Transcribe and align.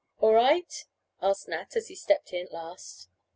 "All 0.19 0.33
right?" 0.33 0.85
asked 1.21 1.47
Nat, 1.47 1.75
as 1.75 1.89
he 1.89 1.95
stepped 1.95 2.33
in 2.33 2.47
last. 2.51 3.07